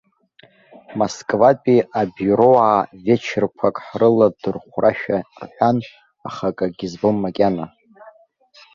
[0.99, 5.77] Москватәи абиуроаа вечерқәак ҳрыладырхәрашәа рҳәан,
[6.27, 7.65] аха акгьы збом макьана.